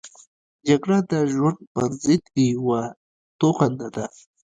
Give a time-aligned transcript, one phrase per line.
[0.67, 2.81] جګړه د ژوند پرضد یوه
[3.39, 4.05] توغنده ده